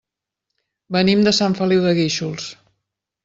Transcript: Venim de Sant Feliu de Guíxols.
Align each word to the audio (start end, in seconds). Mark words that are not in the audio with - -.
Venim 0.95 1.21
de 1.27 1.33
Sant 1.41 1.57
Feliu 1.59 1.85
de 1.85 1.93
Guíxols. 1.99 2.51